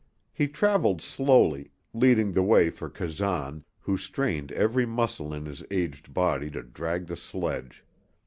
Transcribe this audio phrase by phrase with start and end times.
[0.33, 6.11] He traveled slowly, leading the way for Kazan, who strained every muscle in his aged
[6.11, 7.83] body to drag the sledge.